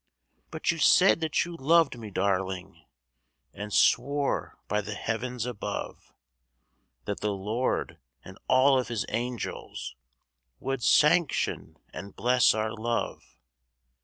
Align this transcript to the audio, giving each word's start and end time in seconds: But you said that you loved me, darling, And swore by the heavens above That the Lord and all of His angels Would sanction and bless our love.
But 0.49 0.71
you 0.71 0.79
said 0.79 1.19
that 1.19 1.45
you 1.45 1.55
loved 1.55 1.95
me, 1.95 2.09
darling, 2.09 2.87
And 3.53 3.71
swore 3.71 4.57
by 4.67 4.81
the 4.81 4.95
heavens 4.95 5.45
above 5.45 6.11
That 7.05 7.19
the 7.19 7.33
Lord 7.33 7.99
and 8.25 8.39
all 8.47 8.79
of 8.79 8.87
His 8.87 9.05
angels 9.09 9.95
Would 10.59 10.81
sanction 10.81 11.77
and 11.93 12.15
bless 12.15 12.55
our 12.55 12.73
love. 12.73 13.37